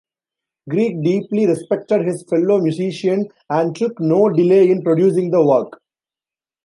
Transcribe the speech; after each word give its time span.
Grieg 0.67 1.03
deeply 1.03 1.45
respected 1.45 2.01
his 2.03 2.23
fellow 2.23 2.59
musician 2.59 3.29
and 3.51 3.75
took 3.75 3.99
no 3.99 4.29
delay 4.29 4.67
in 4.71 4.81
producing 4.81 5.29
the 5.29 5.45
work. 5.45 5.79